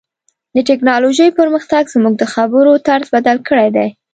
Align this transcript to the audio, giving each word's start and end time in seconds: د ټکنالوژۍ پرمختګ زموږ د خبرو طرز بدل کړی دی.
د 0.55 0.57
ټکنالوژۍ 0.69 1.29
پرمختګ 1.39 1.83
زموږ 1.93 2.13
د 2.17 2.23
خبرو 2.33 2.71
طرز 2.87 3.07
بدل 3.15 3.37
کړی 3.49 3.69
دی. 3.75 3.87